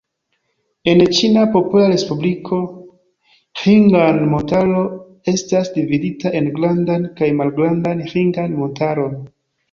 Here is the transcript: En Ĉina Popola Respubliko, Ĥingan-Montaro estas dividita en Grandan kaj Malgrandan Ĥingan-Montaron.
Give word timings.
En 0.91 1.01
Ĉina 1.15 1.41
Popola 1.55 1.89
Respubliko, 1.89 2.57
Ĥingan-Montaro 3.63 4.81
estas 5.33 5.69
dividita 5.75 6.31
en 6.39 6.49
Grandan 6.55 7.05
kaj 7.21 7.29
Malgrandan 7.43 8.03
Ĥingan-Montaron. 8.15 9.15